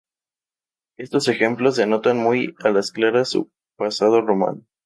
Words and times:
Estos 0.97 1.27
ejemplos, 1.27 1.75
denotan 1.75 2.17
muy 2.17 2.55
a 2.63 2.69
las 2.71 2.91
claras 2.91 3.29
su 3.29 3.51
pasado 3.77 4.21
romano. 4.21 4.63